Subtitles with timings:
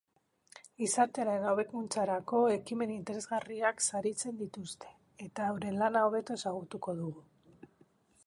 [0.83, 4.91] Gizartearen hobekuntzarako ekimen interesgarriak saritzen dituzte,
[5.27, 7.25] eta euren lana hobeto ezagutuko dugu.